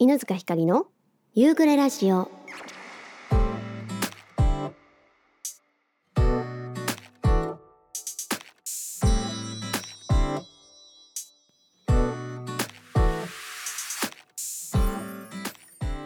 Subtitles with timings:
[0.00, 0.86] 犬塚ひかりの
[1.34, 2.30] 夕暮れラジオ。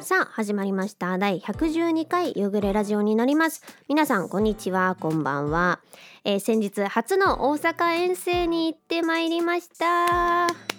[0.00, 1.18] さあ始まりました。
[1.18, 3.62] 第112回夕暮れラジオになります。
[3.90, 4.96] 皆さんこんにちは。
[4.98, 5.80] こんばんは、
[6.24, 10.71] えー先日初の大阪遠征に行ってまいりました。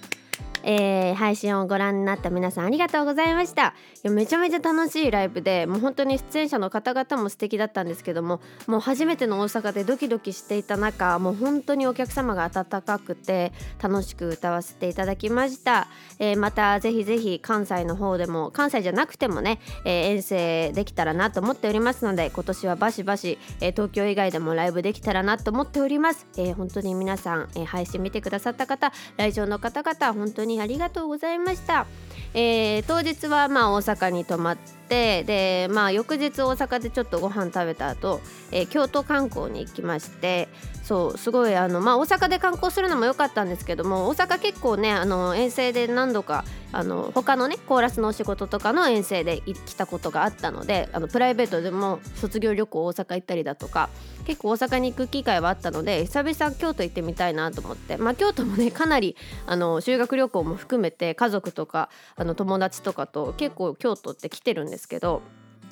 [0.63, 3.73] えー配信をご覧になった皆さんありがとうございました。
[4.03, 15.87] いやめちゃめちゃ楽しいライブでもう本当に出演者の方々も素敵だったんですけどももう初めての大阪でドキドキしていた中もう本当にお客様が温かくて楽しく歌わせていただきました、
[16.19, 31.85] えーまたぜひぜひ関西の方でも関西じゃなくてもね、えー遠征できたらなと思っておりますので今年はバシバシ、え東京以外でもライブできたらなと思っております、え本当に皆さん、え配信見てくださった方来場の方々本当にありがとうございました、
[32.33, 40.47] えー当日はまあ大阪に泊まってでまあ翌日大阪でちょっとご飯食べた後、えー京都観光に行きまして
[40.83, 53.89] そうすごいあのまあ大阪で観光するのも良かったんですけども大阪結構ねあの遠征で何度かあの他のねコーラスのお仕事とかの遠征で来たことがあったのであのプライベートでも卒業旅行大阪行ったりだとか
[54.25, 65.21] 結構大阪に行く機会はあったので久々京都行ってみたいなと思ってまあ京都もねかなりあの修学旅行も含めて家族とかあの友達とかと結構京都って来てるんですけど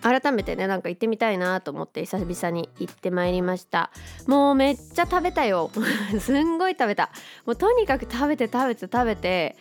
[0.01, 3.91] 改めてねなんか行ってみたいなと思って久々に行ってまいりました。
[4.27, 5.69] もうめっちゃ食べたよ。
[6.19, 7.11] すんごい食べた。
[7.45, 9.55] もうとにかく食べて食べて食べて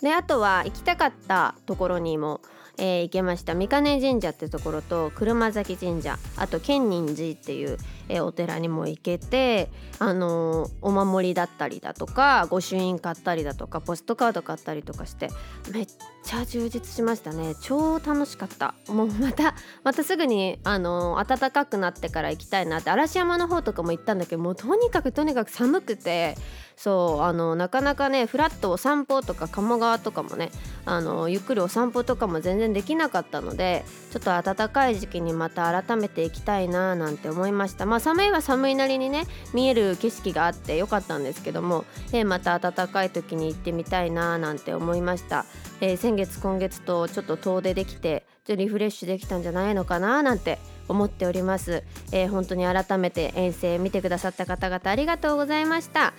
[0.00, 2.40] であとは行きたかったところにも、
[2.78, 3.54] えー行けました。
[3.54, 7.76] 三金神社ってところと車崎神社あと建仁寺っていう、
[8.08, 15.30] えお寺にも行けて、あのお守りだったりだとか御朱印買ったりだとかポストカード買ったりとかして
[15.72, 17.54] めっちゃ充実しましたね。
[17.62, 18.74] 超楽しかった。
[18.88, 26.36] もうまたまたすぐに、あの暖かくなってから行きたいなって嵐山の方とかも行ったんだけどもうとにかくとにかく寒くて
[26.76, 30.50] そうあのなかなかねフラットお散歩とか鴨川とかもね
[30.84, 37.86] あのゆっくりお散歩とかも全然できなかったのでちょっと暖かい時期にまた改めて行きたいななんて思いました。
[37.92, 45.44] まあ寒いは寒いなりにね見える景色があってよかったんですけども、えーまた暖かい時に行ってみたいななんて思いました、
[45.82, 50.58] えー先月今月とちょっと遠出できてちょリフレッシュできたんじゃないのかななんて
[50.88, 56.14] 思っております、えー本当に改めて遠征見てくださった方々ありがとうございました。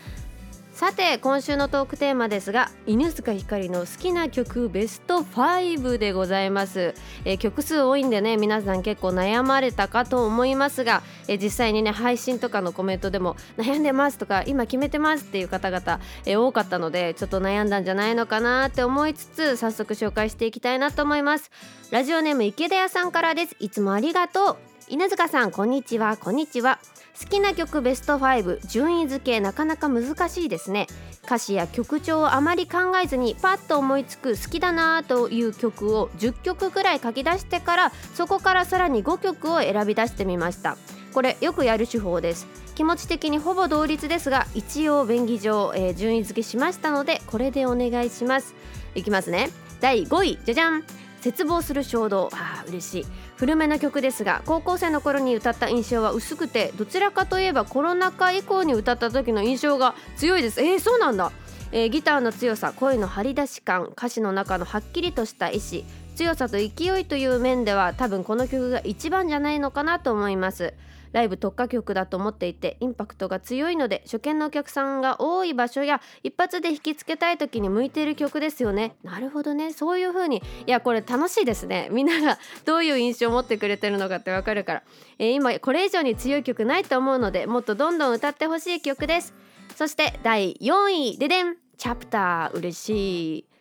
[0.73, 6.95] さて今週のトークテーマですが犬塚ひかりの好きな曲ベスト5でございます、
[7.25, 21.51] えー曲数多いんでね皆さん結構悩まれたかと思いますが、えー実際にね配信とかのコメントでも悩んでますとか今決めてますっていう方々、えー多かったのでちょっと悩んだんじゃないのかなって思いつつ早速紹介していきたいなと思います。
[21.91, 23.55] ラジオネーム池田屋さんからです。
[23.59, 24.57] いつもありがとう。
[24.89, 26.17] 犬塚さんこんにちは。
[26.17, 26.79] こんにちは。
[27.19, 30.87] 好きな曲ベスト5順位付けなかなか難しいですね。
[31.23, 40.77] 歌詞や曲調をあまり考えずにパッと思いつく好きだなという曲を10曲くらい書き出してからそこからさらに5曲を選び出してみました。
[41.13, 42.47] これよくやる手法です。
[42.75, 48.55] 気持ち的にほぼ同率ですが一応便宜上、えー順位付けしましたのでこれでお願いします。
[48.95, 49.49] いきますね。
[49.79, 50.83] 第5位じゃじゃん
[51.23, 52.29] 絶望する衝動。
[52.33, 53.05] あ嬉しい。
[53.37, 60.61] 古めの曲ですが高校生の頃に歌った印象は薄くてどちらかといえばコロナ禍以降に歌った時の印象が強いです。
[60.61, 61.31] えー、そうなんだ、
[61.71, 65.85] えーギターの強さ声の張り出し感歌詞の中のはっきりとした意志
[66.17, 66.67] 強さと勢
[66.99, 70.73] いという面では多分この曲が一番じゃないのかなと思います。
[71.13, 78.95] ライブ特化曲だと思っていてインパクトが強いので初見のお客さんが多い場所や一発で引きつけたい時に向いている曲ですよね。
[79.03, 79.71] なるほどね。
[79.71, 81.87] そういう風にいやこれ楽しいですね。
[81.91, 84.83] みんなが どういう印象を持ってくれてるのかってわかるから、
[85.19, 89.33] えー今これ以上に強い曲ないと思うのでもっとどんどん歌ってほしい曲です。
[89.75, 91.57] そして第4位ででん。
[91.77, 93.52] チャプター嬉しい。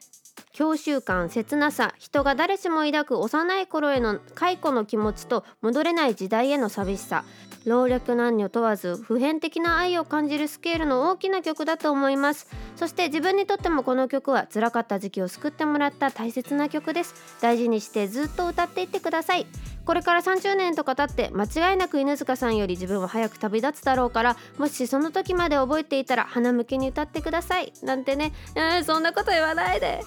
[0.53, 7.25] 教習感切なさ人が誰しも抱く幼い頃への解雇の気持ちと戻れない時代への寂しさ。
[7.65, 12.49] 老若男女問わず普遍的な愛を感じるスケールの大きな曲だと思います。
[12.77, 17.15] そして自分にとってもこの曲は辛かった時期を救ってもらった大切な曲です。
[17.41, 19.47] 大事にしてずっと歌っていってください。
[19.85, 27.73] これから30年とか経って間違いなく犬塚さんより自分は早く旅立つだろうからもしその時まで覚えていたら鼻向けに歌ってください。
[27.83, 30.03] なんてね、えーそんなこと言わないで。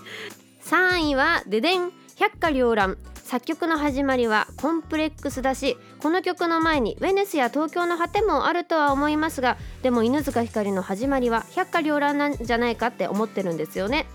[0.64, 2.98] 3位はででん百花繚乱。
[3.26, 14.06] 作曲の始まりはコンプレックスだしこの曲の前にウェネスや東京の果てもあるとは思いますがでも犬塚ひかりの始まりは百花繚乱なんじゃないかって思ってるんですよね。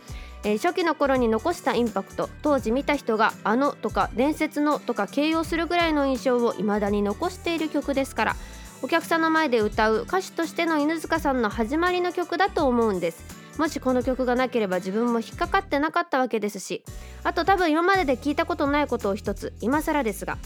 [0.44, 8.36] えー、初期の頃に残したインパクト当時見た人が「あの」とか「伝説の」とか形容するぐらいの印象を未だに残している曲ですから
[8.82, 13.39] お客さんの前で歌う歌手としての犬塚さんの始まりの曲だと思うんです。
[13.60, 16.82] もしこの曲がなければ自分も引っかかってなかったわけですし
[17.24, 20.38] あと多分今までで聞いたことないことを一つ今更ですが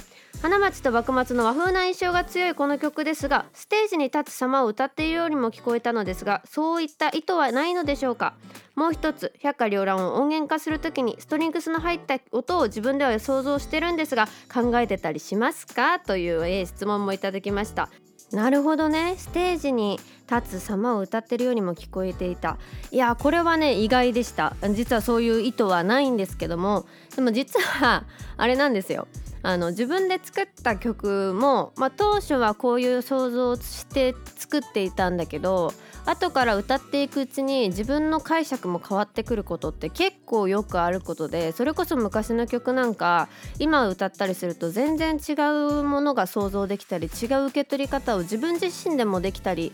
[0.43, 8.35] 花町と幕末の和風な印象が強いこの曲ですがステージに立つ様を歌っているようにも聞こえたのですがそういった意図はないのでしょうか？
[8.75, 16.01] もう一つ百花繚乱を音源化するときにストリングスの入った音を自分では想像してるんですが考えてたりしますか？
[16.01, 17.89] という、え質問もいただきました。
[18.35, 19.15] なるほどね。
[19.17, 20.01] ステージに
[20.31, 22.59] 立つ様を歌ってるようにも聞こえていた。
[22.91, 24.55] いやこれはね意外でした。
[24.75, 26.85] 実はそういう意図はないんですけども。
[27.15, 28.05] でも実は
[28.37, 29.07] あれなんですよ。
[29.43, 35.75] あの自分で作った曲も、まあ、当初はこういう想像をして作っていたんだけど
[36.07, 43.29] 後から歌っていくうちに自分の解釈も変わってくることって結構よくあることでそれこそ昔の曲なんか
[43.59, 45.33] 今歌ったりすると全然違
[45.71, 49.73] うものが想像できたり違う受け取り方を自分自身でもできたり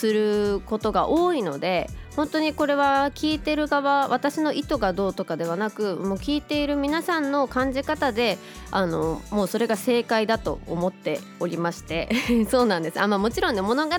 [0.00, 8.38] することが多いので本当にこれは聞いてる側私の意図がどうとかではなくもう聞いている皆さんの感じ方で
[8.70, 12.08] あのもうそれが正解だと思っておりまして
[12.50, 13.00] そうなんです。
[13.00, 13.94] あ、まあ、もちろんね物語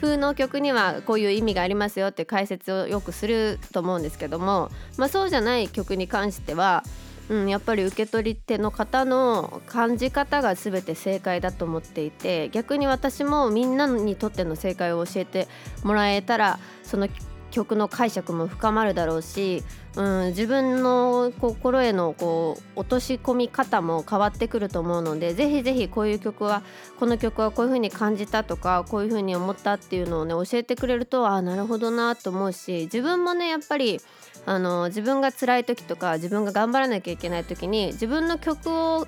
[0.00, 6.84] 風の曲にはこういう意味がありますよって解説をよくすると思うんですけども、まあ、そうじゃない曲に関しては
[7.32, 15.48] うん、やっぱり受け取り手の方の感じ方が全て正解だと思っていて逆に私もみんなにとっての正解を教えて
[15.82, 17.08] もらえたらその
[17.50, 19.62] 曲の解釈も深まるだろうし、
[19.96, 26.62] うん、自分の心へのこう落とし込み方も変わってくると思うのでぜひぜひこういう曲は
[26.98, 34.00] この曲はこういう風に感じたとかこういう風に思ったっていうのをね教えてくれるとああなるほどなと思うし自分もねやっぱり
[34.44, 39.06] あの自分が辛い時とか自分が頑張らなきゃいけない時に自分の曲を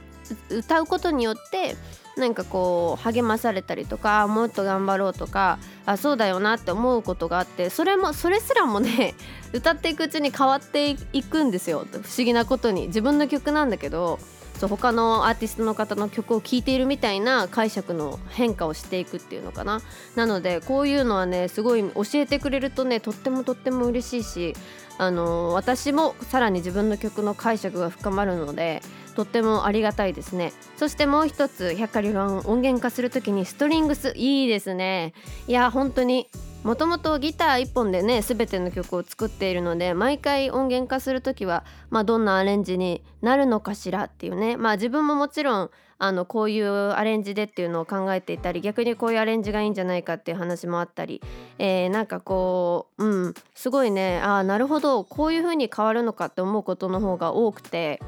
[0.49, 1.77] 歌うことによって
[2.17, 9.15] 何かこう励まされたりとかもっと頑張ろうとかあそうだよなって思うことがあってそれもそれすらもね
[9.53, 11.87] 歌っていくうちに変わっていくんですよ。
[11.93, 12.89] 不思議なことに。
[12.89, 14.19] 自分の曲なんだけど
[14.59, 19.81] そう他のアーティストの方の曲を聴いているみたいな解釈の変化をしていくっていうのかな。
[20.15, 24.57] なのでこういうのはねすごい教えてくれるとねとってもとっても嬉しいし
[24.99, 28.81] あの私もさらに自分の曲の解釈が深まるので
[29.15, 30.53] とってもありがたいですね。
[30.77, 35.15] そしてもう一つ百花繚乱音源化する時にストリングスいいですね。
[35.47, 36.29] いや本当に
[36.65, 44.57] もともとギター1本でね全ての曲を作っているので毎回音源化する時は、まあ、どんなアレンジになるのかしらっていうね。
[44.57, 51.23] まあ自分ももちろんあのこういうアレンジでっていうのを考えていたり逆にこういうアレンジがいいんじゃないかっていう話もあったり、
[51.59, 58.01] えー、なんかこううんすごいねああなるほどこういう風に変わるのかって思うことの方が多くて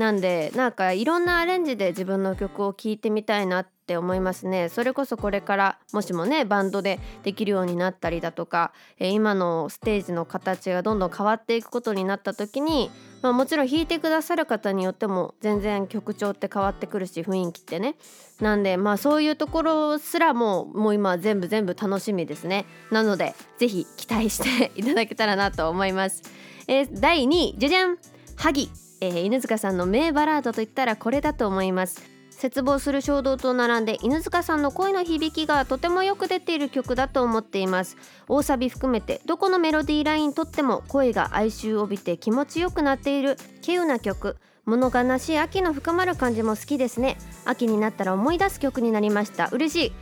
[0.00, 4.70] なんでなんかいろんなアレンジで自分の曲を聴いてみたいなって思いますね。
[4.70, 12.90] それこそこれからもしもねバンドでできるようになったりだとか、えー、今のステージの形がどんどん変わっていくことになった時に、
[13.22, 17.96] まあ、もちろん弾いてくださる方によっても全然曲調って変わってくるし雰囲気ってね。
[18.40, 22.64] なんでまあそういうところすらももう今全部全部楽しみですね。
[22.90, 26.22] なので是非期待していただけたらなと思います、
[26.66, 27.98] えー、第2位じゃじゃん
[28.36, 28.70] 萩
[29.02, 32.19] えー、犬塚さんの名バラードといったらこれだと思います。
[32.40, 37.98] 絶望する衝動と並んで犬塚さんの声の響きがとてもよく出ている曲だと思っています。
[38.28, 44.38] 大サビ含めてどこのメロディーラインとっても声が哀愁を帯びて気持ちよくなっている稀有な曲。
[44.64, 47.18] 物悲しい秋の深まる感じも好きですね。
[47.44, 49.50] 秋になったら思い出す曲になりました。
[49.52, 49.92] 嬉しい。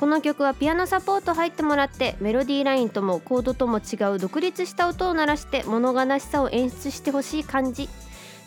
[0.00, 7.88] この曲はピアノサポート入ってもらってメロディーラインともコードとも違う独立した音を鳴らして物悲しさを演出してほしい感じ。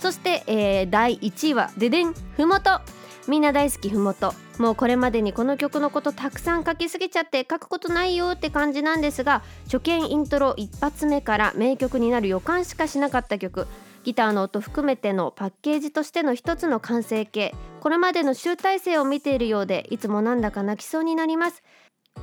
[0.02, 2.82] そして、えー、第1位はででんふもと。
[3.28, 4.34] みんな大好きふもと。
[4.58, 13.68] もうこれまでにこの曲のことたくさん書きすぎちゃって書くことないよって感じなんですが初見イントロ一発目から名曲になる予感しかしなかった曲。
[14.04, 17.54] ギターの音含めてのパッケージとしての一つの完成形。
[17.80, 21.64] これまでの集大成を見ているようでいつもなんだか泣きそうになります。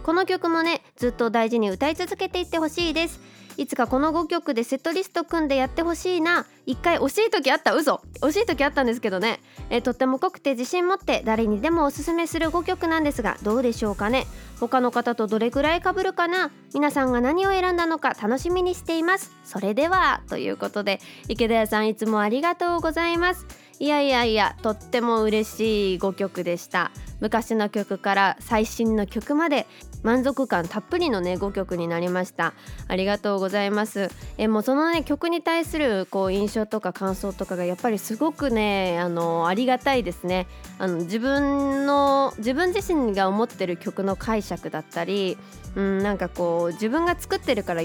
[0.02, 3.20] この曲もねずっと大事に歌い続けていってほしいです。
[3.58, 6.46] いつかこの5曲でセットリスト組んでやってほしいな。
[6.64, 8.00] 一回惜しい時あった嘘。
[8.20, 14.26] 惜しい時あったんですけどね、えとっても濃くて自信持って誰にでもおすすめする5曲なんですがどうでしょうかね。
[14.60, 16.52] 他の方とどれくらい被るかな。
[16.72, 19.32] 皆さんが何を選んだのか楽しみにしています。
[19.44, 23.44] それではということで池田屋さんいつもありがとうございます。
[23.80, 26.90] いやいやいやとっても嬉しい5曲でした。
[27.20, 29.66] 昔の曲から最新の曲まで
[30.02, 32.54] 満足感たっぷりのね5曲になりました。
[32.88, 34.10] ありがとうございます。
[34.36, 40.48] えもうそのね曲に対するこう印象とか感想とかがやっぱりすごくねあのありがたいですね。
[40.78, 45.38] あの自分の自分自身が思ってる曲の解釈だったり
[45.76, 47.82] うんなんかこう自分が作ってるから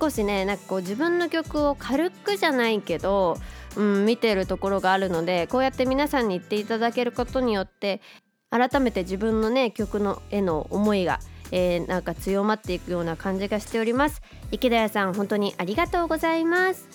[0.00, 3.38] 少しねなんかこう自分の曲を軽くじゃないけど、
[3.76, 8.00] うん、見てるところがあるのでこうやって皆さんに言っていただけることによって
[8.50, 11.20] 改めて自分のね曲のへの思いが
[11.52, 14.22] えー、なんか強まっていくような感じがしております。
[14.50, 16.88] 池田屋さん本当にありがとうございます。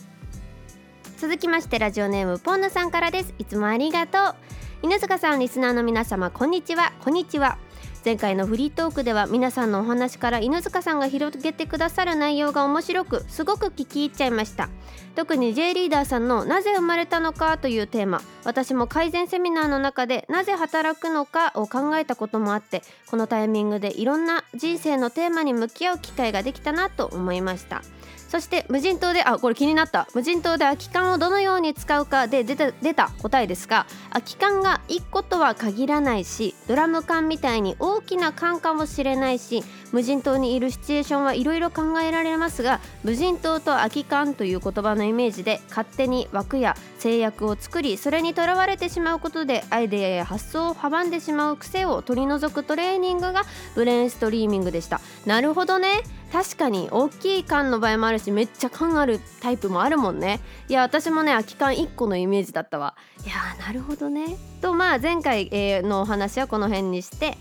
[1.17, 3.33] 続きましてラジオネームポンヌさんからです。
[3.37, 4.35] いつもありがとう。
[4.81, 6.91] 犬塚さんリスナーの皆様こんにちは。
[7.03, 7.59] こんにちは。
[8.07, 14.69] 前回のフリートークでは皆さんのお話から犬塚さんが広げてくださる内容が面白くすごく聞き入っちゃいました。
[15.13, 17.57] 特に J リーダーさんのなぜ生まれたのか？
[17.57, 18.21] というテーマ。
[18.45, 27.81] 私も改善セミナーの中でなぜ働くのかを考えたこともあってこのタイミングでいろんな人生のテーマに向き合う機会ができたなと思いました。
[28.27, 30.07] そして無人島であこれ気になった。
[30.13, 53.43] 無人島で空き缶をどのように使うかで出た出た答えですが空き缶が1個とは限らないしドラム缶みたいに大きな缶かもしれないし無人島にいるシチュエーションはいろいろ考えられますが無人島と空き缶という言葉のイメージで勝手に枠や制約を作りそれにとらわれてしまうことでアイデアや発想を阻んでしまう癖を取り除くトレーニングが
[53.75, 54.99] ブレインストリーミングでした。
[55.25, 56.03] なるほどね。
[56.31, 60.39] 確かに大きい缶の場合もあるしめっちゃ缶あるタイプもあるもんね。
[60.67, 62.95] いや私もね空き缶1個のイメージだったわ。
[63.25, 64.37] いやなるほどね。
[64.61, 65.49] とまあ前回
[65.83, 67.37] のお話はこの辺にして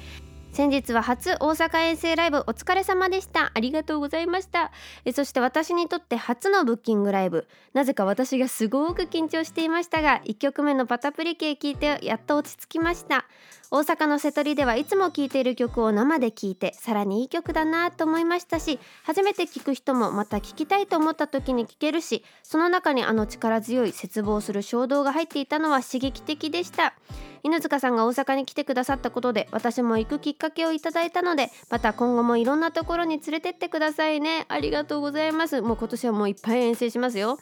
[0.52, 3.50] 先日は初大阪遠征ライブお疲れ様でした。
[3.52, 4.72] ありがとうございました。
[5.04, 7.46] えそして私にとって初のブッキングライブ。
[7.74, 13.26] なぜか私がすごく緊張していましたが1曲目のパタプリケ聞いてやっと落ち着きました。
[13.70, 26.94] 大阪の瀬戸りではいつも聴いている曲を生で聴いてさらにいい曲だなと思いましたし初めて聴く人もまた聴きたいと思った時に聴けるしその中にあの力強い絶望する衝動が入っていたのは刺激的でした。
[27.42, 34.46] 犬塚さんが大阪に来てくださったことで私も行くきっかけをいただいたのでまた今後もいろんなところに連れてってくださいね。
[34.48, 35.60] ありがとうございます。
[35.60, 37.38] もう今年はもういっぱい遠征しますよ。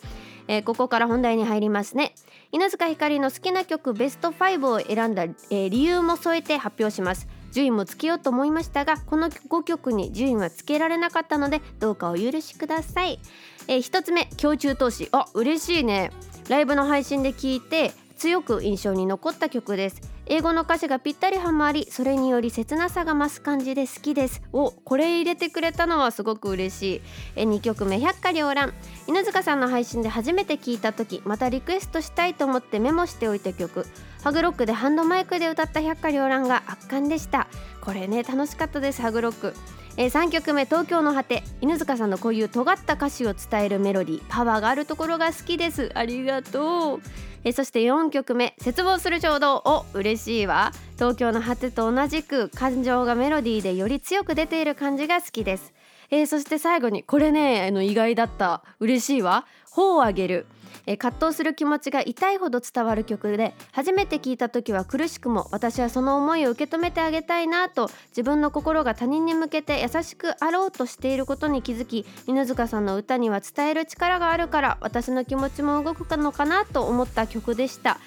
[0.48, 2.14] えー、ここから本題に入りますね。
[2.52, 7.28] 犬塚ひかりの好きな曲ベスト5を選んだ、えー、理由も添えて発表します。
[7.52, 13.20] 順位もつけようと思いましたがこの5曲に順位はつけられなかったのでどうかお許しください、
[13.68, 15.08] えー、1つ目胸中投資。
[15.12, 16.10] あ嬉しいね。
[16.48, 20.13] ライブの配信で聞いて強く印象に残った曲です。
[20.26, 24.42] 英語の歌詞がぴったりはまりそれにより切なさが増す感じで好きです。
[24.52, 27.00] おこれ入れてくれたのはすごく嬉しい。
[27.36, 28.72] え2曲目百花繚乱。
[29.06, 33.86] 犬塚さんの配信で初めて聞いた時またリクエストしたいと思ってメモしておいた曲。
[34.24, 37.46] ハグロックでハンドマイクで歌った百花繚乱が圧巻でした。
[37.82, 39.54] これね楽しかったですハグロック。
[39.98, 44.22] えー、3曲目「東京の果て」犬塚さんのこういう尖った歌詞を伝えるメロディー。
[44.30, 45.90] パワーがあるところが好きです。
[45.94, 47.00] ありがとう。
[47.44, 50.72] えそして4曲目「絶望する衝動」お嬉しいわ。
[50.94, 55.74] 東京の果てと同じく感情がメロディーでより強く出ている感じが好きです、
[56.10, 58.62] えー、そして最後にこれねあの意外だった。
[58.80, 60.46] 嬉しいわ「頬を上げる」
[60.86, 77.98] え葛藤する気持ちが痛いほど伝わる曲で初めて聴いた時は苦しくも私はその思いを受け止めてあげたいなと自分の心が他人に向けて優しくあろうとしていることに気づき犬塚さんの歌には伝える力があるから私の気持ちも動くのかなと思った曲でした。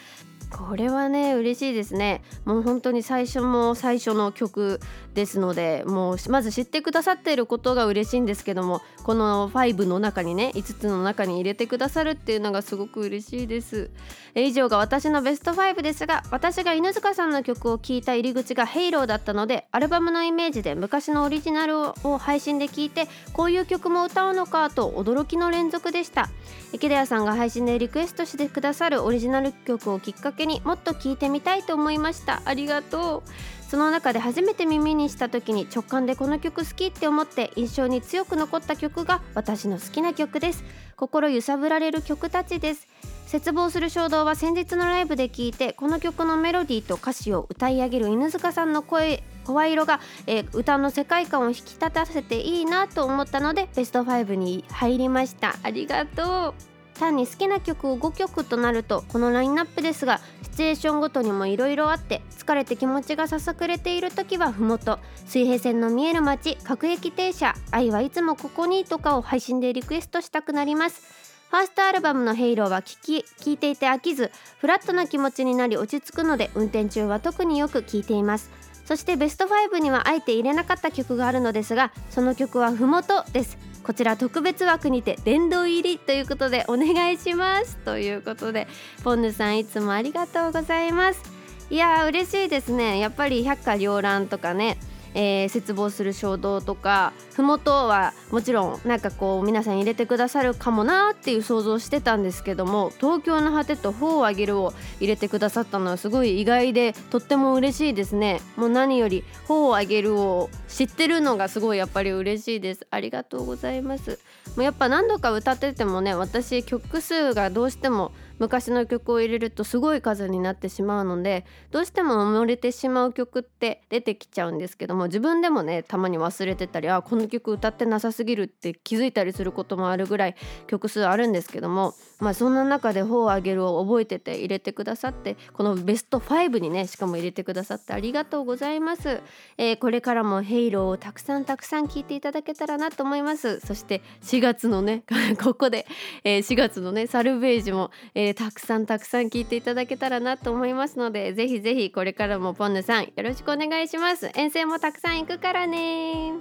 [0.49, 2.21] これはね嬉しいですね。
[2.45, 4.79] もう本当に最初も最初の曲
[5.13, 13.89] ですのでもうまず知ってくださっていることが嬉しいんですけどもこの5の中にね5つの中に入れてくださるっていうのがすごく嬉しいです。
[14.35, 26.29] 以上が私のベスト5ですが私が犬塚さんの曲を聴いた入り口が「ヘイローだったのでアルバムのイメージで昔のオリジナルを配信で聴いてこういう曲も歌うのかと驚きの連続でした。
[26.73, 32.41] 池田屋さんが配信でリクエストしてくださるオリジナル曲をきっかけけにもっと聴いてみたいと思いました。
[32.45, 33.29] ありがとう。
[33.69, 40.63] その中で初めて耳にした時に直感でこの曲好きって思って印象に強く残った曲が私の好きな曲です。
[40.95, 42.87] 心揺さぶられる曲たちです。
[43.27, 55.55] 絶望する衝動は先日のライブで聴いてこの曲のメロディーと歌詞を歌い上げる犬塚さんの声声色が、えー、歌の世界観を引き立たせていいなと思ったのでベスト5に入りました。
[55.63, 56.76] ありがとう。
[56.97, 67.53] 単に好きな曲を5曲となるとこのラインナップですがシチュエーションごとにもいろいろあって疲れて気持ちがささくれている時は麓水平線の見える街各駅停車。
[67.71, 71.01] 愛はいつもここにとかを配信でリクエストしたくなります。
[71.49, 78.49] ファーストアルバムの「ヘイローは聴き聴いていて飽きずフラットな気持ちになり落ち着くので運転中は特によく聴いています。
[78.87, 83.57] そしてベスト5にはあえて入れなかった曲があるのですがその曲はふもとです。
[83.83, 87.75] こちら特別枠にて殿堂入りということでお願いします。
[87.83, 88.67] ということで
[89.03, 91.21] ポンヌさんいつもありがとうございます。
[91.69, 92.97] いやー嬉しいですね。
[92.97, 94.77] やっぱり百花繚乱とかね
[95.19, 108.41] えー、切望する衝動とか麓はもちろんなんかこう皆さん入れてくださるかもなっていう想像してたんですけども東京の果てと頬をあげるを入れてくださったのはすごい意外でとっても嬉しいですね。
[108.57, 112.85] もう何より頬をあげるを知ってるのがすごいやっぱり嬉しいです。
[112.91, 114.19] ありがとうございます。
[114.55, 130.35] もうやっぱ何度か歌っててもね私曲数がどうしても昔の曲を入れるとすごい数になってしまうのでどうしても埋もれてしまう曲って出てきちゃうんですけども自分でもねたまに忘れてたりあこの曲歌ってなさすぎるって気づいたりすることもあるぐらい
[130.67, 139.21] 曲数あるんですけどもまあそんな中で「頬をあげる」を覚えてて入れてくださってこのベスト5にねしかも入れてくださってありがとうございます、
[139.57, 143.59] えー、これからも「ヘイロー」をたくさんたくさん聴いていただけたらなと思います。
[143.59, 145.03] そして4月のね
[145.43, 145.85] ここで、
[146.23, 154.31] えー、4月のねサルベージも、えー、たくさんたくさん聞いていただけたらなと思いますのでぜひぜひこれからもポンヌさんよろしくお願いします。
[154.35, 156.33] 遠征もたくさん行くからね。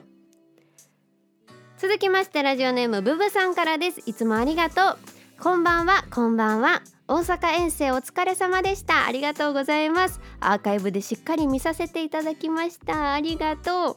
[1.78, 4.02] 続きましてラジオネームブブさんからです。
[4.06, 5.15] いつもありがとう。
[5.38, 6.80] こんばんはこんばんは。
[7.08, 9.06] 大阪遠征お疲れ様でした。
[9.06, 10.18] ありがとうございます。
[10.40, 13.12] アーカイブでしっかり見させていただきました。
[13.12, 13.96] ありがとう。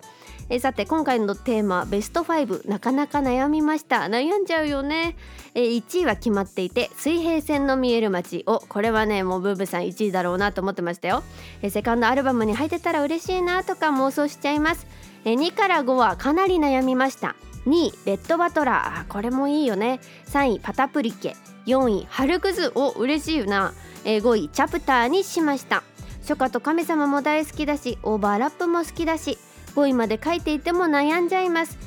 [0.50, 4.02] えさて今回のテーマベスト5なかなか悩みました。
[4.02, 5.16] 悩んじゃうよね。
[5.56, 8.44] え1位は決まっていて水平線の見える街。
[8.46, 11.24] をこれはねもうブーブさん1位だろうなと思ってましたよ。
[11.62, 14.86] えセカンドアルバムに入ってたら嬉しいなとか妄想しちゃいます。
[15.24, 17.36] え2から5はかなり悩みました。
[17.70, 19.02] 2位レッドバトラー。
[19.02, 20.00] あこれもいいよね。
[20.26, 21.36] 3位パタプリケ。
[21.68, 22.72] 4位ハルクズ。
[22.76, 23.74] お嬉しいよな、
[24.04, 25.84] え5位チャプターにしました。
[26.22, 29.40] 初夏と神様も大好きだしオーバーラップも好きだし
[29.76, 31.78] 5位まで書いていても悩んじゃいます。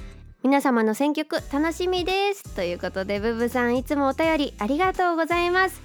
[0.42, 2.54] 皆様の選曲楽しみです。
[2.56, 5.80] ということでブブさんいつもお便りありがとうございます。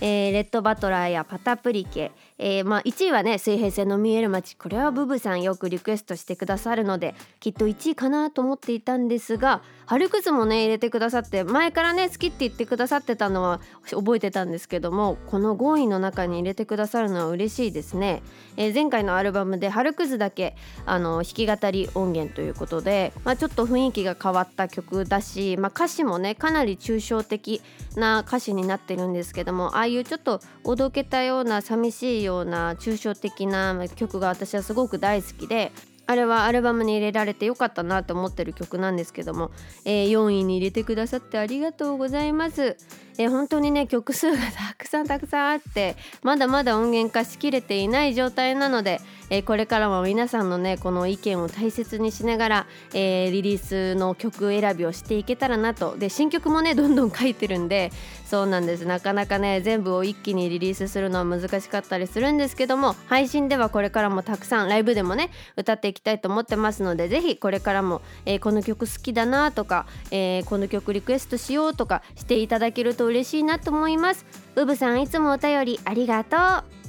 [0.00, 2.10] えー、レッドバトラーやパタプリケ、
[2.42, 18.22] えー、まあ、1位はね水平線の見える街これはブブさんよくリクエストしてくださるのできっと1位かなと思っていたんですがハルクズもね入れてくださって前からね好きって言ってくださってたのは覚えてたんですけどもこの5位の中に入れてくださるのは嬉しいですね、
[18.56, 27.60] えー、前回のアルバムでハルクズだけあの弾き語り音源ということで、まあ、ちょっと雰囲気が変わった曲だし、まあ、歌詞もねかなり抽象的
[27.96, 35.72] な歌詞になってるんですけどもああいうちょっとおどけたような寂しいよような抽象的な曲が私はすごく大好きで
[36.06, 39.52] あれはアルバムに入れられてよかったなと思ってる曲なんですけども、
[39.84, 42.76] えー、4位に入れてくださってありがとうございます。
[43.16, 55.96] えー、本当にね曲数がたくさんたくさんあってまだまだ音源化しきれていない状態なので、えー、これからも皆さんのねこの意見を大切にしながら、えー、リリースの曲選びをしていけたらなと。
[55.96, 57.92] で新曲もねどんどん書いてるんで
[58.26, 58.84] そうなんです。
[58.84, 74.26] なかなかね全部を一気にリリースするのは難しかったりするんですけども配信ではこれからもたくさんライブでもね歌っていきたいと思ってますのでぜひこれからも、えー、この曲好きだなとか、えー、この曲リクエストしようとかしていただけると嬉しいなと思います。
[74.56, 76.36] うぶさんいつもお便りありがと
[76.76, 76.79] う。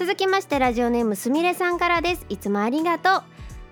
[0.00, 2.24] 続きましてラジオネームすみれさんからです。
[2.30, 3.22] いつもありがとう。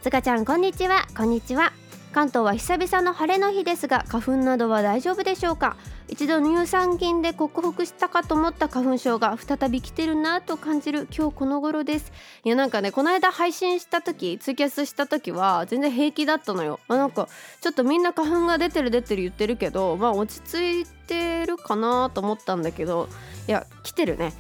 [0.03, 1.07] つかちゃんこんにちは。
[1.17, 1.73] こんにちは。
[2.13, 5.79] 関東は久々の晴れの日ですが花粉などは大丈夫でしょうか？
[6.07, 12.13] 一度乳酸菌で克服したかと思った花粉症が再び来てるなと感じる今日この頃です。
[12.45, 16.79] いやなんかねこの間配信した時ツイキャスした時は全然平気だったのよ。
[16.89, 17.27] あなんか
[17.63, 23.09] ちょっとみんな花粉が出てる出てる言ってるけどまあ落ち着いてるかなと思ったんだけど
[23.49, 24.35] いや来てるね。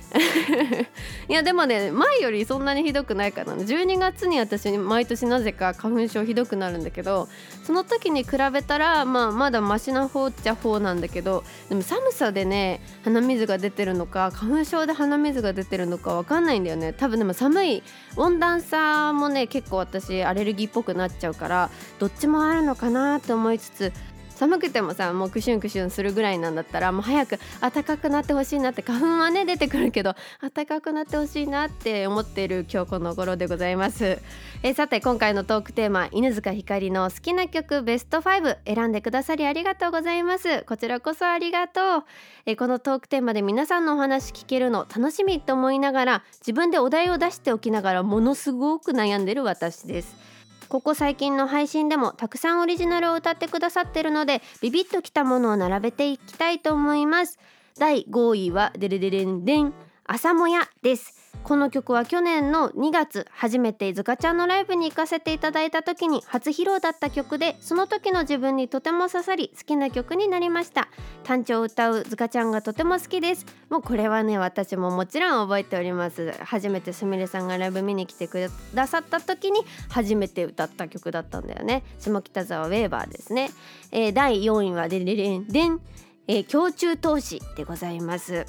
[1.30, 3.54] いやでもね前よりそんなにひどくないかな。
[3.54, 7.26] 12月に私毎年なぜか花粉症ひどくなるんだけど
[7.64, 16.92] その時に比べたら、まあ、まだマシな方っちゃ方なんだけどでも寒さでね鼻水が出てるのか花粉症で鼻水が出てるのか分かんないんだよね。
[16.92, 17.82] 多分でも寒い
[18.16, 23.92] 温暖差もね結構私アレルギーっぽくなっちゃうからどっちもあるのかなって思いつつ
[24.38, 30.14] 寒くてもさもうクシュンクシュンするぐらいなんだったらもう早く暖かくなってほしいなって花粉はね出てくるけど
[30.54, 34.20] 暖かくなってほしいなって思っている今日この頃でございます。
[34.62, 40.62] えさて今回のトークテーマ犬塚ひかりの好きな曲ベスト5選んでくださりありがとうございます。
[40.68, 42.04] こちらこそありがとう
[42.46, 50.37] えこのトークテーマで皆さんのお話聞けるの楽しみと思いながら自分でお題を出しておきながらものすごく悩んでる私です。
[50.68, 57.38] ここ最近の配信でもたくさんオリジナルを歌ってくださってるのでビビッときたものを並べていきたいと思います。
[57.78, 59.72] 第5位はデレデレンデン
[60.10, 61.14] 朝もやです。
[61.42, 70.88] この曲は去年の2月初めてズカちゃんのライブに行かせていただいた時に初披露だった曲でその時の自分にとても刺さり好きな曲になりました。
[71.24, 73.44] 単調を歌うズカちゃんがとても好きです。
[73.68, 76.32] もうこれはね私ももちろん覚えております。
[76.40, 81.84] 初めてすみれさんがライブ見に来てくださった時に初めて歌った曲だったんだよね。
[81.98, 83.50] 下北沢ウェーバーですね、
[83.92, 85.82] えー、第4位はでれれんでん。
[86.30, 88.46] えー、胸中投資でございます。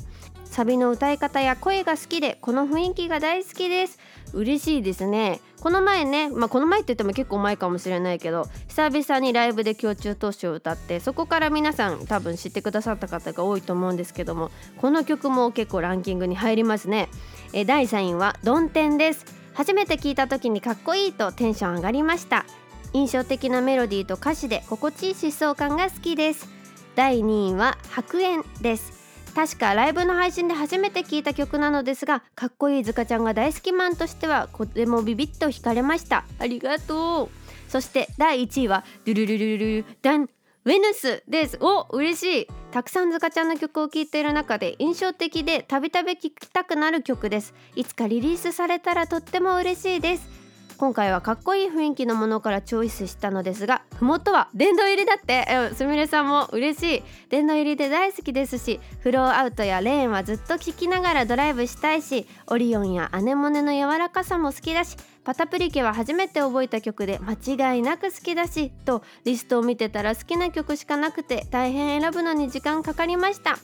[0.49, 3.99] サビの歌い方や声が好きでこの雰囲気が大好きです。
[4.33, 5.41] 嬉しいですね。
[5.61, 17.09] この前ねまあこの前って言っても結構前かもしれないけど久々にライブで胸中投資を歌ってそこから皆さん多分知ってくださった方が多いと思うんですけどもこの曲も結構ランキングに入りますね。
[17.53, 19.25] え第3位はドンテンです。
[19.53, 22.45] 初めて聞いた時にかっこいいとテンション上がりました。
[22.93, 26.47] 印象的なメロディーと歌詞で心地いい疾走感が好きです。
[26.95, 28.98] 第2位は白煙です。
[29.35, 36.25] 確かライブの配信で初めて聴いた曲なのですがかっこいいズカちゃんが大好きマンとしてはとてもビビッと惹かれました。
[36.39, 37.29] ありがとう。
[37.69, 40.29] そして第1位はドゥルルルルルダン
[40.65, 50.38] ウェヌスですお嬉しいたくさんズカちゃんの曲を聴いている中で印象的でたびたび聴きたくなる曲ですいつかリリースされたらとっても嬉しいです
[50.79, 55.75] 今回はかっこいい雰囲気のものからチョイスしたのですが麓は殿堂入りだって。
[55.75, 57.03] すみれさんも嬉しい。
[57.29, 73.57] 殿堂入りで大好きですしフローアウトやレーンはずっと聴きながらドライブしたいしオリオンやアネモネの柔らかさも好きだしパタプリケは初めて覚えた曲で間違いなく好きだしとリストを見てたら好きな曲しかなくて大変選ぶのに時間かかりました。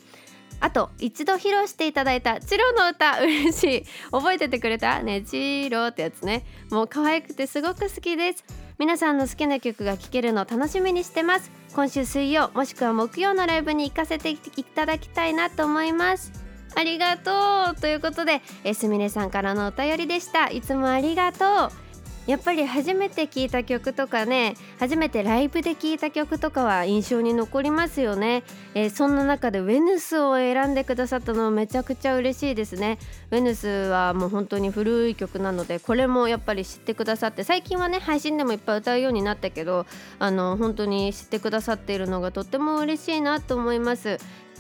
[0.60, 3.86] あと一度披露していただいたチロの歌 嬉しい。
[4.12, 5.02] 覚えててくれた？
[5.02, 6.44] ねチロってやつね。
[6.72, 8.44] もう可愛くてすごく好きです。
[8.78, 11.52] 皆さんの好きな曲が聴けるの楽しみにしてます。
[11.74, 16.32] 今週水曜もしくは木曜のライブに行かせていただきたいなと思います。
[16.76, 17.80] ありがとう。
[17.80, 20.50] ということでえすみれさんからのお便りでした。
[20.50, 21.85] いつもありがとう。
[22.28, 32.98] やっぱり初めて聴いた曲とかね初めてライブで聴いた曲とかは印象に残りますよね、えー、そんな中でウェヌスを選んでくださったのめちゃくちゃ嬉しいですね。
[33.32, 39.86] ウェヌスはもう本当に古い曲なのでこれもやっぱり知ってくださって最近はね配信でもいっぱい歌うようになったけど
[40.20, 44.18] あの本当に知ってくださっているのがとっても嬉しいなと思います。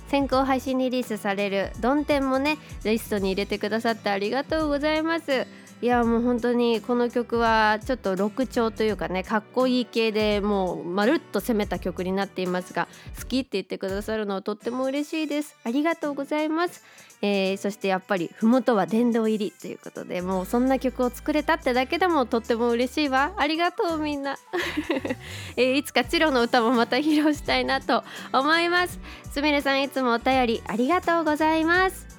[0.07, 5.47] 先行配信リリースされる「ドンテン」もねリストに入れてくださってありがとうございます。
[5.81, 12.87] いやもう本当にこの曲はちょっとロ調というかねかっこいい系でもうまるっと攻めた曲になっていますが
[13.19, 15.55] 好きって言ってくださるのはとっても嬉しいです。
[15.63, 16.83] ありがとうございます、
[17.21, 23.33] えー、そしてやっぱり麓は殿堂入りということでもうそんな曲を作れたってだけでもとっても嬉しいわ。
[23.35, 24.37] ありがとうみんな、
[25.57, 28.99] えー、いつかチロの歌もまた披露したいなと思います。
[29.31, 32.14] すみれさんいつもお便りありがとうございます。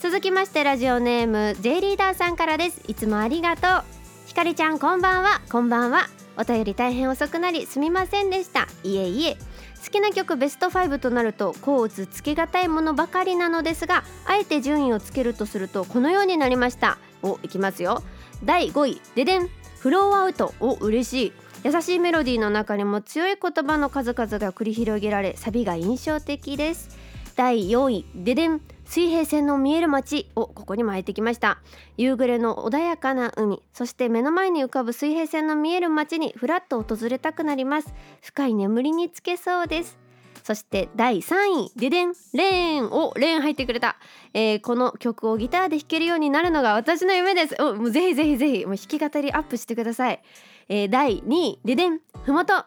[0.00, 2.80] 続きましてラジオネーム J リーダーさんからです。
[2.86, 3.82] いつもありがとう。
[4.26, 5.40] ひかりちゃんこんばんは。
[5.50, 6.06] こんばんは。
[6.36, 8.68] お便り大変遅くなりすみませんでした。
[8.84, 9.36] いえいえ。
[9.84, 16.98] 好きな曲ベスト5となると甲乙つけがたいものばかりなのですがあえて順位をつけるとするとこのようになりました。
[17.22, 18.04] おいきますよ。
[18.44, 19.48] 第5位ででん。
[19.80, 20.54] フローアウト。
[20.60, 21.32] お嬉しい。
[21.64, 26.96] 優しいメロディーの中にも強い言葉の数々が繰り広げられサビが印象的です。
[27.34, 28.60] 第4位ででん。
[28.88, 31.60] 水平線の見える街をここにも入ってきました。
[31.98, 37.92] 夕暮れの穏やかな海そして目の前に浮かぶ水平線の見える街にふらっと訪れたくなります。
[38.22, 39.98] 深い眠りにつけそうです。
[40.42, 41.34] そして第3
[41.66, 43.98] 位ででんレーンおレーン入ってくれた、
[44.32, 47.56] えー、この曲をギターで弾けるようになるのが私の夢です。
[47.60, 50.22] おもうぜひぜひぜひもう弾き語りアップしてください、
[50.70, 52.64] えー、第2位ででんふもと。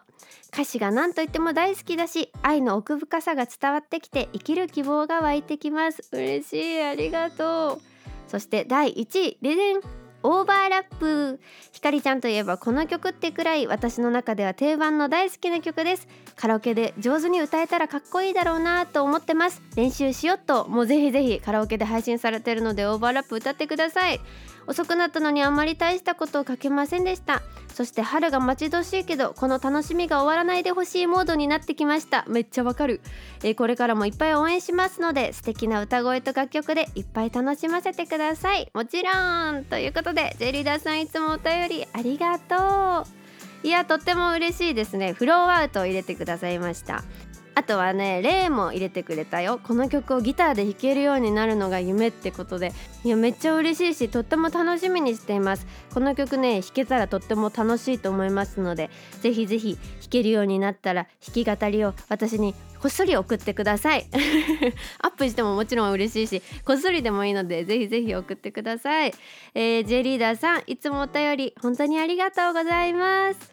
[0.52, 6.06] 歌詞が何と言っても大好きだし愛の奥深さが伝わってきて生きる希望が湧いてきます。
[6.12, 7.80] 嬉しいありがとう。
[8.28, 9.80] そして第1位レデン
[10.22, 11.40] オーバーラップ。
[11.72, 16.06] ひかりちゃんといえばこの曲ってくらい私の中では定番の大好きな曲です。
[16.36, 19.62] カラオケで上手に歌えたらかっこいいだろうなと思ってます。
[19.74, 20.68] 練習しよっと。
[20.68, 24.20] もうぜひぜひカラオケで配信されてるのでオーバーラップ歌ってください。
[24.66, 27.42] 遅くなったのにあんまり大したことを書けませんでした。
[27.72, 32.24] そして春が待ち遠しいけどこの楽しみが終わらないでほしいモードになってきました。
[32.28, 33.00] めっちゃわかる、
[33.42, 38.70] えー、これからもいっぱい応援しますので素敵な歌声と楽曲でいっぱい楽しませてください。
[38.74, 43.66] もちろんということでジェリーダさんいつもお便りありがとう。
[43.66, 45.12] いやとっても嬉しいですね。
[45.12, 47.04] フローアウトを入れてくださいました。
[47.54, 49.60] あとはねレイも入れてくれたよ。
[49.62, 52.72] この曲をギターで弾けるようになるのが夢ってことで。
[53.04, 55.66] いやめっちゃ嬉しいしとっても楽しみにしています。
[55.92, 64.06] この曲ね弾けたらとっても楽しいと思いますのでぜひぜひ弾けるようになったら弾き語りを私にこっそり送ってください。
[65.00, 69.12] アップしてももちろん嬉しいしこっそりでもいいのでぜひぜひ送ってください、
[69.54, 73.51] えー、J リーダーさんいつもお便り本当にありがとうございます。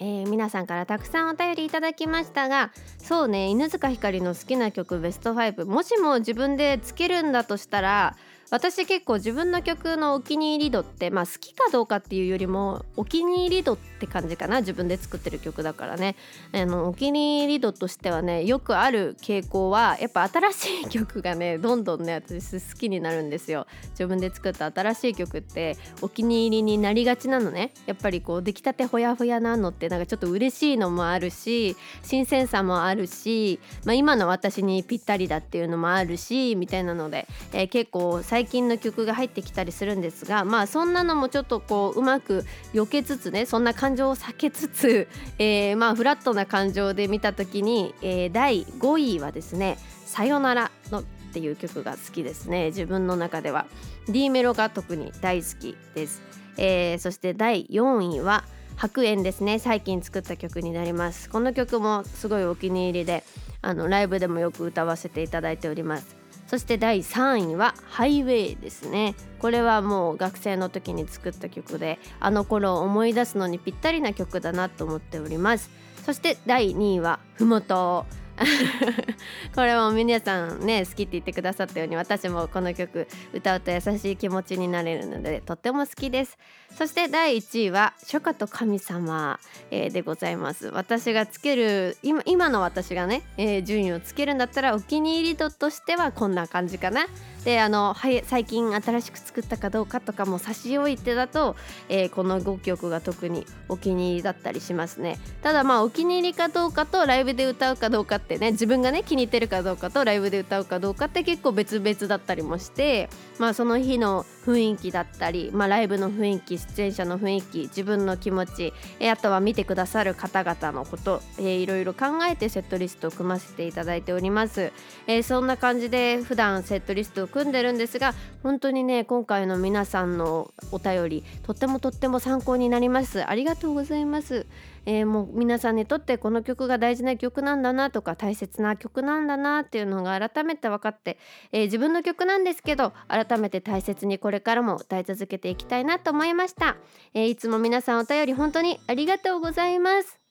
[0.00, 8.16] えー、皆さんからたくさんお便りいただきましたがそうね犬塚ひかりの好きな曲ベスト5もしも自分でつけるんだとしたら
[8.50, 14.60] 私結構自分の曲のお気に入り度ってまあ好きかどうかっていうよりもお気に入り度って感じかな。
[14.60, 16.16] 自分で作ってる曲だからね。
[16.52, 23.66] あのお気に入り度としてはねよくある傾向はやっぱ新しい曲がね どんどんね私好きになるんですよ。
[23.90, 27.72] 自分で作った新しい曲ってお気に入りになりがちなのね。
[27.86, 45.06] やっぱりこう出来たてほやほやなのってなんかちょっと嬉しいのもあるし新鮮さもあるし、まあ、今の私にぴったりだっていうのもあるしみたいなので、えー、結構最最近の曲が入ってきたりするんですがまあそんなのもちょっとこううまく避けつつねそんな感情を避けつつ、
[45.38, 53.66] えー、まあフラットな感情で見た時に、えー、第5位はですね「さよなら」のっていう曲が好きですね自分の中では。
[54.08, 56.20] D メロが特に大好きです、
[56.56, 58.42] えー、そして第4位は
[58.74, 61.30] 白煙ですね最近作った曲になります。
[61.30, 63.22] この曲もすごいお気に入りで
[63.62, 66.23] あのライブでもよく歌わせていただいております。
[66.54, 69.16] そして第3位はハイウェイですね。
[69.40, 75.68] これはもう学生の時に作った曲であの頃を思い出すのにぴったりな曲だなと思っております。
[76.06, 78.06] そして第2位はふもと。
[79.56, 86.38] これも皆さんね好きって言ってくださったように私もこの曲歌うと優しい気持ちになれるのでとっても好きです。
[86.76, 89.38] そして第1位は初夏と神様、
[89.70, 90.68] え、でございます。
[90.68, 97.06] 私がつける今今の私がね、えー、順位をつけるんだったらお気に入り度としてはこんな感じかな。
[97.44, 101.56] であの最近新しく作ったかどうかとかも差し置いてだと、
[101.90, 105.18] えー、この5曲が特にお気に入りだったりしますね。
[105.42, 124.72] ただまあお気に入りかどうかとライブで歌うかどうかってね自分がね気に入ってるかどうかとライブで歌うかどうかって結構別々だったりもしてまあその日の雰囲気だったり、まあ、ライブの雰囲気出演者の雰囲気自分の気持ち、えあとは見てくださる方々のこと、えー、いろいろ考えてセットリストを組ませていただいております、
[125.06, 133.28] え、そんな感じで普段セットリストを組んでるんですが本当にね今回の皆さんのお便りとってもとっても参考になります。
[133.28, 134.46] ありがとうございます。
[134.86, 141.18] えー、もう皆さんにとってこの曲が大事な曲なんだなとか大切な曲なんだなっていうのが改めて分かって、
[141.52, 146.76] えー、自分の曲なんですけど改めて大切にこれからも歌い続けていきたいなと思いました、
[147.14, 150.23] えー、いつも皆さんお便り本当にありがとうございます。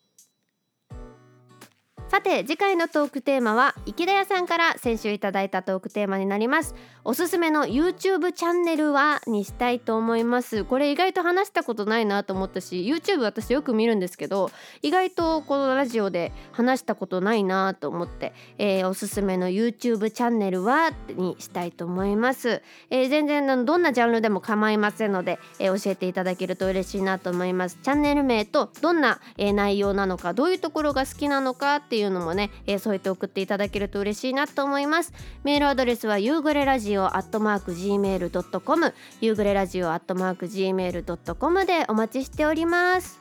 [2.10, 6.76] さて次回のトークテーマは池田屋さんから先週いただいたトークテーマになります。
[7.06, 10.64] おすすめの YouTube チャンネルはにしたいと思います。
[10.64, 27.80] これ意外と話したことないなと思ったし YouTube 私よく見るんですけど意外とこのラジオで話したことないなと思って、えー、おすすめの YouTube チャンネルはにしたいと思います、えー、全然どんなジャンルでも構いませんので、えー、教えていただけると嬉しいなと思います。
[27.82, 35.14] チャンネル名とどんな、え内容なのかどういうところが好きなのかっていういうのもね、えそうやって送っていただけると嬉しいなと思います。
[35.44, 43.20] メールアドレスは夕暮れラジオアットマーク gmail.com 夕暮れラジオアットマーク gmail.com でお待ちしております。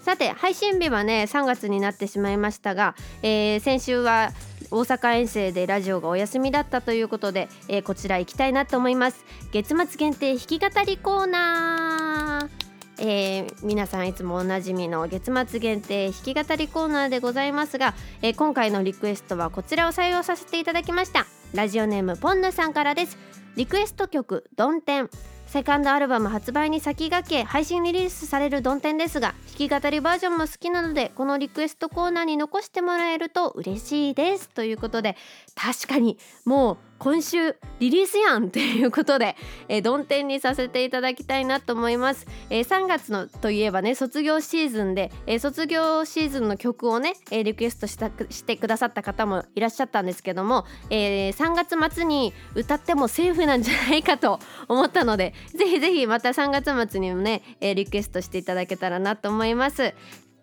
[0.00, 4.32] さて配信日はね3月になってしまいましたが、えー、先週は
[4.70, 9.24] 大阪遠征でラジオがお休みだったということで、えー、こちら行きたいなと思います。
[9.52, 12.57] 月末限定弾き語りコーナー。
[12.98, 21.26] えー、皆さんいつもおなじみの月末限定弾き語りコーナーでございますが、えー、今回のリクエストはこちらを採用させていただきました。
[21.54, 23.16] ラジオネームポンヌさんからです。
[23.56, 25.10] リクエスト曲「ドンテン」
[25.48, 34.50] セカンドアルバム発売に先駆け配信リリースされるドンテンですが弾き語りバージョンも好きなのでこのリクエストコーナーに残してもらえると嬉しいです。
[34.50, 35.16] ということで
[35.54, 39.36] 確かにもう今週リリースやんっていうことで、
[39.68, 59.94] えー、ドンテンにさせていただきたいなと思います、えー、3月のといえばね卒業シーズンで、えー、卒業シーズンの曲をね、えー、リクエストしたしてくださった方もいらっしゃったんですけども、えー、3月末に歌ってもセーフなんじゃないかと思ったので ぜひぜひまた3月末にもね、えー、リクエストしていただけたらなと思います。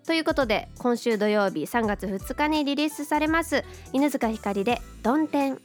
[0.06, 5.56] ということで今週土曜日3月2日にリリースされます犬塚ひかりで「ドンテ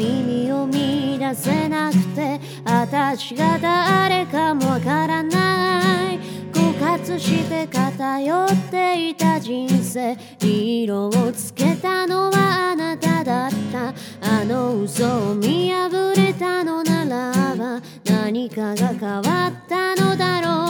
[0.00, 6.18] 意味を見出せなくて私が誰かもわからない。
[6.52, 10.16] 枯渇して偏っていた人生。
[10.40, 13.94] 色をつけたのはあなただった。
[14.22, 20.69] あの嘘を見破れたのならば何かが変わったのだろう。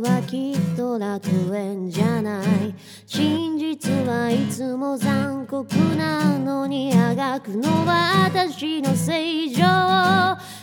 [0.00, 2.74] はきっと楽園じゃない
[3.06, 9.64] 真実はいつも残酷なのにあがくのは私の正常。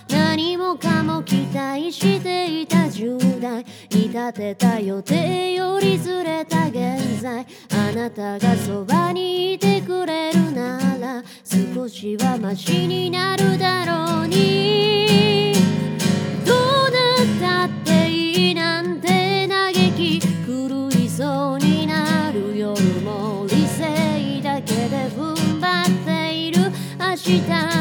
[0.09, 15.53] 何もかも期待していた10代に立てた予定よりずれた現在あなたがそばにいてくれるなら少しはマシになるだろうに。
[27.27, 27.76] 明日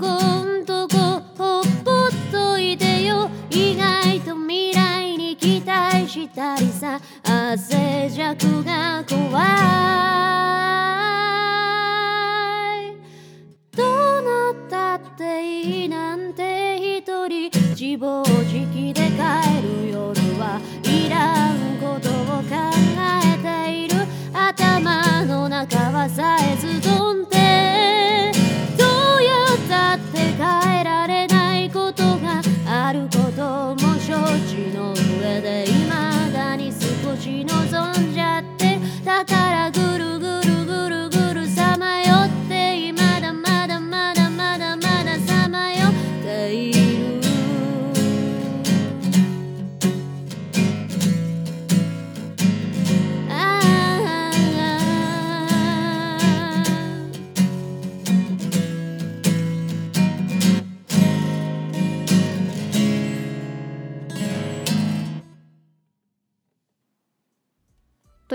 [0.00, 0.06] こ
[0.42, 0.96] んとこ
[1.36, 3.28] ほっぽっといてよ。
[3.50, 6.98] 意外と未来に期待したりさ。
[7.22, 10.29] 汗弱が怖い。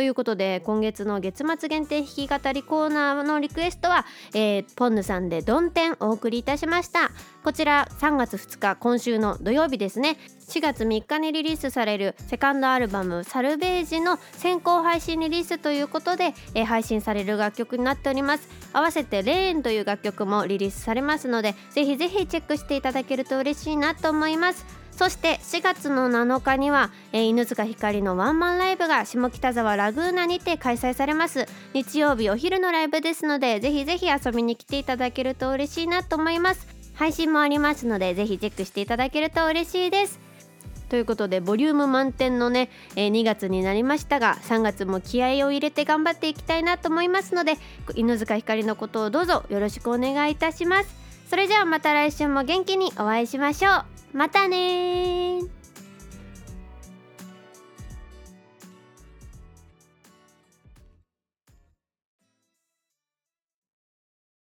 [0.06, 7.12] いうことで今月の月末限定弾き語りコーナーのリクエストは、えーポンヌさんで「ドンテン」お送りいたしました。
[7.44, 10.18] こちら3月2日今週の土曜日ですね。
[10.50, 18.50] 4月3日にリリースされるセカンドアルバム「サルベージ」の先行配信リリースということで、えー配信される楽曲になっております。
[18.74, 24.66] 合わせて「レーン」という楽曲もリリースされますのでぜひぜひチェックしていただけると嬉しいなと思います。
[24.96, 31.48] そして4月の7日には、えー犬塚ひかりのワンマンライブが下北沢ラグーナにて開催されます。
[31.74, 36.66] 日曜日お昼のライブですのでぜひぜひ遊びに来ていただけると嬉しいなと思います。
[36.94, 40.18] 配信もありますのでぜひチェックしていただけると嬉しいです。
[40.88, 47.58] ということでボリューム満点のね、えー2月になりましたが3月も気合を入れて頑張っていきたいなと思いますので
[47.96, 50.96] 犬塚ひかりのことをどうぞよろしくお願いいたします。
[51.30, 53.95] それじゃあまた来週も元気にお会いしましょう。
[54.16, 55.42] またね